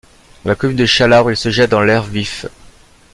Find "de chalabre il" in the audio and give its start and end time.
0.77-1.37